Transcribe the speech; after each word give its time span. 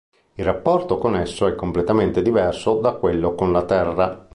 Il 0.33 0.43
rapporto 0.43 0.97
con 0.97 1.15
esso 1.15 1.45
è 1.45 1.53
completamente 1.53 2.23
diverso 2.23 2.79
da 2.79 2.93
quello 2.93 3.35
con 3.35 3.51
la 3.51 3.65
terra. 3.65 4.29